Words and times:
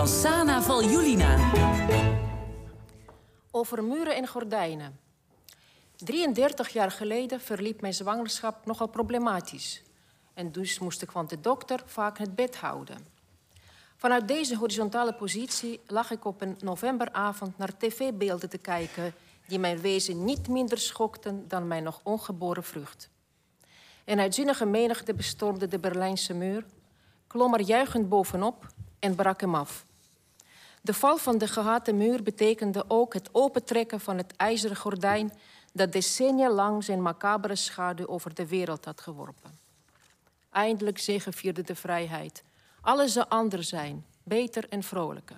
van 0.00 0.08
Sana 0.08 0.62
Valjulina. 0.62 1.52
Over 3.50 3.84
muren 3.84 4.16
en 4.16 4.26
gordijnen. 4.26 4.98
33 5.96 6.68
jaar 6.68 6.90
geleden 6.90 7.40
verliep 7.40 7.80
mijn 7.80 7.94
zwangerschap 7.94 8.66
nogal 8.66 8.86
problematisch. 8.86 9.82
En 10.34 10.52
dus 10.52 10.78
moest 10.78 11.02
ik 11.02 11.10
van 11.10 11.26
de 11.26 11.40
dokter 11.40 11.82
vaak 11.86 12.18
het 12.18 12.34
bed 12.34 12.56
houden. 12.56 13.06
Vanuit 13.96 14.28
deze 14.28 14.56
horizontale 14.56 15.14
positie 15.14 15.80
lag 15.86 16.10
ik 16.10 16.24
op 16.24 16.40
een 16.40 16.56
novemberavond 16.60 17.58
naar 17.58 17.76
tv-beelden 17.76 18.48
te 18.48 18.58
kijken 18.58 19.14
die 19.46 19.58
mijn 19.58 19.80
wezen 19.80 20.24
niet 20.24 20.48
minder 20.48 20.78
schokten 20.78 21.48
dan 21.48 21.66
mijn 21.66 21.82
nog 21.82 22.00
ongeboren 22.02 22.64
vrucht. 22.64 23.10
Een 24.04 24.20
uitzinnige 24.20 24.66
menigte 24.66 25.14
bestormde 25.14 25.68
de 25.68 25.78
Berlijnse 25.78 26.34
muur, 26.34 26.64
klom 27.26 27.54
er 27.54 27.62
juichend 27.62 28.08
bovenop 28.08 28.66
en 28.98 29.14
brak 29.14 29.40
hem 29.40 29.54
af. 29.54 29.88
De 30.80 30.94
val 30.94 31.16
van 31.16 31.38
de 31.38 31.46
gehate 31.46 31.92
muur 31.92 32.22
betekende 32.22 32.84
ook 32.88 33.14
het 33.14 33.28
opentrekken 33.32 34.00
van 34.00 34.16
het 34.16 34.36
ijzeren 34.36 34.76
gordijn 34.76 35.32
dat 35.72 35.92
decennia 35.92 36.50
lang 36.50 36.84
zijn 36.84 37.02
macabere 37.02 37.56
schaduw 37.56 38.06
over 38.06 38.34
de 38.34 38.46
wereld 38.46 38.84
had 38.84 39.00
geworpen. 39.00 39.58
Eindelijk 40.50 40.98
zegevierde 40.98 41.62
de 41.62 41.74
vrijheid. 41.74 42.42
Alles 42.80 43.12
zou 43.12 43.26
anders 43.28 43.68
zijn, 43.68 44.04
beter 44.22 44.68
en 44.68 44.82
vrolijker. 44.82 45.36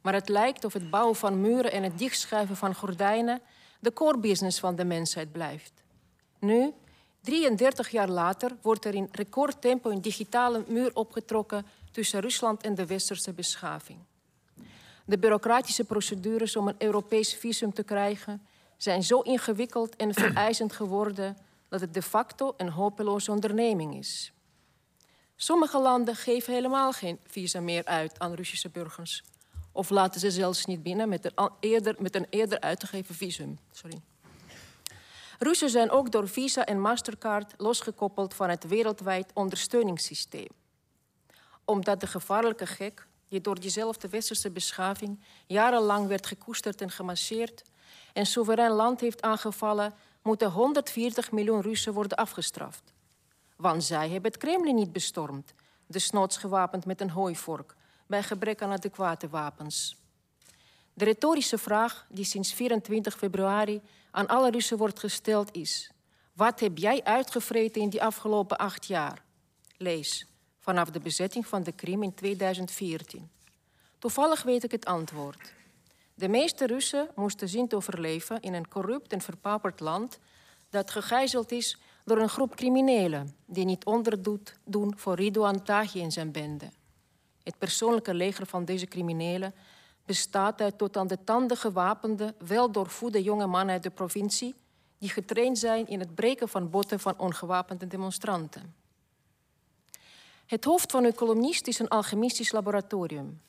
Maar 0.00 0.14
het 0.14 0.28
lijkt 0.28 0.64
of 0.64 0.72
het 0.72 0.90
bouwen 0.90 1.16
van 1.16 1.40
muren 1.40 1.72
en 1.72 1.82
het 1.82 1.98
dichtschuiven 1.98 2.56
van 2.56 2.74
gordijnen 2.74 3.40
de 3.80 3.92
core 3.92 4.18
business 4.18 4.60
van 4.60 4.76
de 4.76 4.84
mensheid 4.84 5.32
blijft. 5.32 5.72
Nu, 6.38 6.72
33 7.20 7.88
jaar 7.88 8.08
later, 8.08 8.56
wordt 8.62 8.84
er 8.84 8.94
in 8.94 9.08
recordtempo 9.12 9.90
een 9.90 10.00
digitale 10.00 10.64
muur 10.66 10.94
opgetrokken 10.94 11.66
tussen 11.90 12.20
Rusland 12.20 12.62
en 12.62 12.74
de 12.74 12.86
westerse 12.86 13.32
beschaving. 13.32 13.98
De 15.04 15.18
bureaucratische 15.18 15.84
procedures 15.84 16.56
om 16.56 16.68
een 16.68 16.74
Europees 16.78 17.34
visum 17.34 17.72
te 17.72 17.82
krijgen 17.82 18.46
zijn 18.76 19.02
zo 19.02 19.20
ingewikkeld 19.20 19.96
en 19.96 20.14
vereisend 20.14 20.72
geworden 20.72 21.36
dat 21.68 21.80
het 21.80 21.94
de 21.94 22.02
facto 22.02 22.54
een 22.56 22.70
hopeloze 22.70 23.30
onderneming 23.30 23.98
is. 23.98 24.32
Sommige 25.36 25.78
landen 25.78 26.16
geven 26.16 26.52
helemaal 26.52 26.92
geen 26.92 27.18
visa 27.26 27.60
meer 27.60 27.84
uit 27.84 28.18
aan 28.18 28.34
Russische 28.34 28.68
burgers. 28.68 29.22
Of 29.72 29.90
laten 29.90 30.20
ze 30.20 30.30
zelfs 30.30 30.64
niet 30.64 30.82
binnen 30.82 31.08
met 31.08 31.24
een 31.24 31.50
eerder, 31.60 31.94
met 31.98 32.14
een 32.14 32.26
eerder 32.30 32.60
uitgegeven 32.60 33.14
visum. 33.14 33.58
Sorry. 33.72 34.00
Russen 35.38 35.70
zijn 35.70 35.90
ook 35.90 36.12
door 36.12 36.28
Visa 36.28 36.64
en 36.66 36.80
Mastercard 36.80 37.54
losgekoppeld 37.56 38.34
van 38.34 38.48
het 38.48 38.66
wereldwijd 38.66 39.30
ondersteuningssysteem. 39.34 40.48
Omdat 41.64 42.00
de 42.00 42.06
gevaarlijke 42.06 42.66
gek, 42.66 43.06
die 43.32 43.40
door 43.40 43.60
diezelfde 43.60 44.08
westerse 44.08 44.50
beschaving 44.50 45.20
jarenlang 45.46 46.06
werd 46.06 46.26
gekoesterd 46.26 46.80
en 46.80 46.90
gemasseerd, 46.90 47.62
en 48.12 48.26
soeverein 48.26 48.70
land 48.70 49.00
heeft 49.00 49.22
aangevallen, 49.22 49.94
moeten 50.22 50.50
140 50.50 51.32
miljoen 51.32 51.60
Russen 51.60 51.92
worden 51.92 52.16
afgestraft. 52.16 52.92
Want 53.56 53.84
zij 53.84 54.08
hebben 54.10 54.30
het 54.30 54.40
Kremlin 54.40 54.74
niet 54.74 54.92
bestormd, 54.92 55.54
desnoods 55.86 56.36
gewapend 56.36 56.84
met 56.84 57.00
een 57.00 57.10
hooivork, 57.10 57.74
bij 58.06 58.22
gebrek 58.22 58.62
aan 58.62 58.72
adequate 58.72 59.28
wapens. 59.28 59.96
De 60.94 61.04
retorische 61.04 61.58
vraag 61.58 62.06
die 62.10 62.24
sinds 62.24 62.52
24 62.52 63.16
februari 63.16 63.80
aan 64.10 64.26
alle 64.26 64.50
Russen 64.50 64.76
wordt 64.76 64.98
gesteld 64.98 65.54
is: 65.54 65.90
wat 66.32 66.60
heb 66.60 66.78
jij 66.78 67.04
uitgevreten 67.04 67.82
in 67.82 67.90
die 67.90 68.02
afgelopen 68.02 68.58
acht 68.58 68.86
jaar? 68.86 69.22
Lees, 69.76 70.26
vanaf 70.62 70.90
de 70.90 71.00
bezetting 71.00 71.46
van 71.46 71.62
de 71.62 71.72
Krim 71.72 72.02
in 72.02 72.14
2014. 72.14 73.30
Toevallig 73.98 74.42
weet 74.42 74.64
ik 74.64 74.70
het 74.70 74.84
antwoord. 74.84 75.52
De 76.14 76.28
meeste 76.28 76.66
Russen 76.66 77.08
moesten 77.14 77.48
zien 77.48 77.68
te 77.68 77.76
overleven 77.76 78.40
in 78.40 78.54
een 78.54 78.68
corrupt 78.68 79.12
en 79.12 79.20
verpauperd 79.20 79.80
land 79.80 80.18
dat 80.70 80.90
gegijzeld 80.90 81.52
is 81.52 81.78
door 82.04 82.18
een 82.18 82.28
groep 82.28 82.56
criminelen 82.56 83.36
die 83.46 83.64
niet 83.64 83.84
onderdoet 83.84 84.58
doen 84.64 84.92
voor 84.96 85.14
Ridouan 85.14 85.62
Taghi 85.62 86.02
en 86.02 86.12
zijn 86.12 86.32
bende. 86.32 86.70
Het 87.42 87.58
persoonlijke 87.58 88.14
leger 88.14 88.46
van 88.46 88.64
deze 88.64 88.86
criminelen 88.86 89.54
bestaat 90.04 90.60
uit 90.60 90.78
tot 90.78 90.96
aan 90.96 91.06
de 91.06 91.24
tanden 91.24 91.56
gewapende, 91.56 92.34
weldoorvoede 92.38 93.22
jonge 93.22 93.46
mannen 93.46 93.74
uit 93.74 93.82
de 93.82 93.90
provincie 93.90 94.54
die 94.98 95.08
getraind 95.08 95.58
zijn 95.58 95.86
in 95.86 96.00
het 96.00 96.14
breken 96.14 96.48
van 96.48 96.70
botten 96.70 97.00
van 97.00 97.18
ongewapende 97.18 97.86
demonstranten. 97.86 98.81
Het 100.46 100.64
hoofd 100.64 100.90
van 100.92 101.04
uw 101.04 101.12
columnist 101.12 101.66
is 101.66 101.78
een 101.78 101.88
alchemistisch 101.88 102.52
laboratorium, 102.52 103.40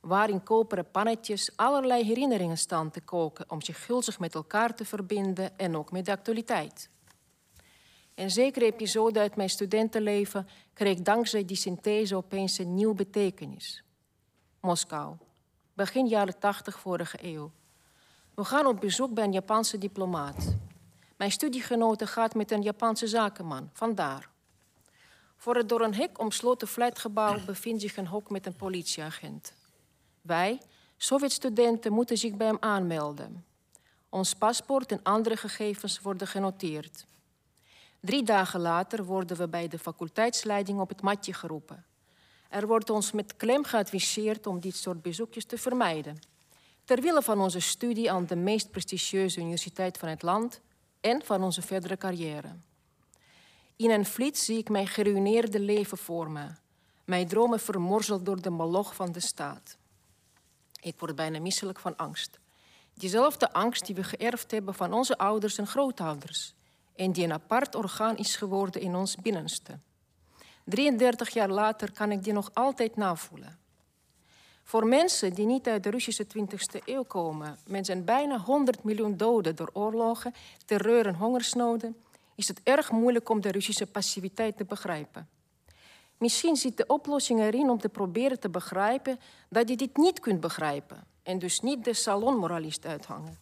waar 0.00 0.28
in 0.28 0.42
koperen 0.42 0.90
pannetjes 0.90 1.56
allerlei 1.56 2.04
herinneringen 2.04 2.58
staan 2.58 2.90
te 2.90 3.00
koken 3.00 3.50
om 3.50 3.62
zich 3.62 3.84
gulzig 3.84 4.18
met 4.18 4.34
elkaar 4.34 4.74
te 4.74 4.84
verbinden 4.84 5.58
en 5.58 5.76
ook 5.76 5.92
met 5.92 6.04
de 6.04 6.12
actualiteit. 6.12 6.90
Een 8.14 8.30
zekere 8.30 8.64
episode 8.64 9.20
uit 9.20 9.36
mijn 9.36 9.50
studentenleven 9.50 10.48
kreeg 10.74 10.98
dankzij 10.98 11.44
die 11.44 11.56
synthese 11.56 12.16
opeens 12.16 12.58
een 12.58 12.74
nieuwe 12.74 12.94
betekenis. 12.94 13.84
Moskou, 14.60 15.16
begin 15.72 16.06
jaren 16.06 16.38
80 16.38 16.78
vorige 16.78 17.18
eeuw. 17.20 17.50
We 18.34 18.44
gaan 18.44 18.66
op 18.66 18.80
bezoek 18.80 19.14
bij 19.14 19.24
een 19.24 19.32
Japanse 19.32 19.78
diplomaat. 19.78 20.54
Mijn 21.16 21.30
studiegenote 21.30 22.06
gaat 22.06 22.34
met 22.34 22.50
een 22.50 22.62
Japanse 22.62 23.06
zakenman, 23.06 23.70
vandaar. 23.72 24.31
Voor 25.42 25.56
het 25.56 25.68
door 25.68 25.80
een 25.80 25.94
hek 25.94 26.18
omsloten 26.18 26.68
flatgebouw 26.68 27.44
bevindt 27.44 27.80
zich 27.82 27.96
een 27.96 28.06
hok 28.06 28.30
met 28.30 28.46
een 28.46 28.56
politieagent. 28.56 29.52
Wij, 30.20 30.60
Sovjet-studenten, 30.96 31.92
moeten 31.92 32.18
zich 32.18 32.36
bij 32.36 32.46
hem 32.46 32.56
aanmelden. 32.60 33.44
Ons 34.08 34.34
paspoort 34.34 34.92
en 34.92 35.02
andere 35.02 35.36
gegevens 35.36 36.00
worden 36.00 36.26
genoteerd. 36.26 37.04
Drie 38.00 38.22
dagen 38.22 38.60
later 38.60 39.04
worden 39.04 39.36
we 39.36 39.48
bij 39.48 39.68
de 39.68 39.78
faculteitsleiding 39.78 40.80
op 40.80 40.88
het 40.88 41.02
matje 41.02 41.34
geroepen. 41.34 41.84
Er 42.48 42.66
wordt 42.66 42.90
ons 42.90 43.12
met 43.12 43.36
klem 43.36 43.64
geadviseerd 43.64 44.46
om 44.46 44.60
dit 44.60 44.76
soort 44.76 45.02
bezoekjes 45.02 45.44
te 45.44 45.58
vermijden. 45.58 46.18
Ter 46.84 47.00
wille 47.00 47.22
van 47.22 47.40
onze 47.40 47.60
studie 47.60 48.12
aan 48.12 48.26
de 48.26 48.36
meest 48.36 48.70
prestigieuze 48.70 49.40
universiteit 49.40 49.98
van 49.98 50.08
het 50.08 50.22
land 50.22 50.60
en 51.00 51.22
van 51.24 51.42
onze 51.42 51.62
verdere 51.62 51.96
carrière. 51.96 52.56
In 53.82 53.90
een 53.90 54.04
flits 54.04 54.44
zie 54.44 54.58
ik 54.58 54.68
mijn 54.68 54.86
geruineerde 54.86 55.60
leven 55.60 55.98
voor 55.98 56.30
me. 56.30 56.46
Mijn 57.04 57.28
dromen 57.28 57.60
vermorzeld 57.60 58.24
door 58.24 58.42
de 58.42 58.50
moloch 58.50 58.94
van 58.94 59.12
de 59.12 59.20
staat. 59.20 59.76
Ik 60.80 60.94
word 60.98 61.16
bijna 61.16 61.40
misselijk 61.40 61.78
van 61.78 61.96
angst. 61.96 62.38
Diezelfde 62.94 63.52
angst 63.52 63.86
die 63.86 63.94
we 63.94 64.04
geërfd 64.04 64.50
hebben 64.50 64.74
van 64.74 64.92
onze 64.92 65.18
ouders 65.18 65.58
en 65.58 65.66
grootouders. 65.66 66.54
En 66.96 67.12
die 67.12 67.24
een 67.24 67.32
apart 67.32 67.74
orgaan 67.74 68.16
is 68.16 68.36
geworden 68.36 68.80
in 68.80 68.94
ons 68.94 69.16
binnenste. 69.16 69.78
33 70.64 71.28
jaar 71.30 71.50
later 71.50 71.92
kan 71.92 72.10
ik 72.10 72.24
die 72.24 72.32
nog 72.32 72.50
altijd 72.52 72.96
navoelen. 72.96 73.58
Voor 74.62 74.86
mensen 74.86 75.32
die 75.32 75.46
niet 75.46 75.68
uit 75.68 75.82
de 75.82 75.90
Russische 75.90 76.26
20e 76.26 76.84
eeuw 76.84 77.04
komen, 77.04 77.58
met 77.66 77.86
zijn 77.86 78.04
bijna 78.04 78.38
100 78.38 78.84
miljoen 78.84 79.16
doden 79.16 79.56
door 79.56 79.70
oorlogen, 79.72 80.34
terreur 80.64 81.06
en 81.06 81.14
hongersnoden, 81.14 81.96
is 82.34 82.48
het 82.48 82.60
erg 82.62 82.90
moeilijk 82.90 83.28
om 83.28 83.40
de 83.40 83.50
Russische 83.50 83.86
passiviteit 83.86 84.56
te 84.56 84.64
begrijpen. 84.64 85.28
Misschien 86.16 86.56
zit 86.56 86.76
de 86.76 86.86
oplossing 86.86 87.40
erin 87.40 87.70
om 87.70 87.78
te 87.78 87.88
proberen 87.88 88.40
te 88.40 88.48
begrijpen 88.48 89.18
dat 89.48 89.68
je 89.68 89.76
dit 89.76 89.96
niet 89.96 90.20
kunt 90.20 90.40
begrijpen 90.40 91.04
en 91.22 91.38
dus 91.38 91.60
niet 91.60 91.84
de 91.84 91.94
salonmoralist 91.94 92.86
uithangen. 92.86 93.38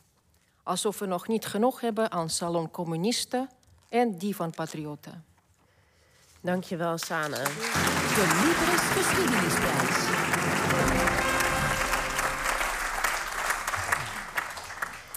Alsof 0.63 0.99
we 0.99 1.07
nog 1.07 1.29
niet 1.29 1.47
genoeg 1.47 1.81
hebben 1.81 2.11
aan 2.11 2.31
saloncommunisten 2.31 3.51
en 3.89 4.19
die 4.19 4.37
van 4.37 4.51
patriotten. 4.51 5.25
Dankjewel, 6.41 6.99
Sane. 6.99 7.43
De 8.15 8.41
Libris 8.43 10.30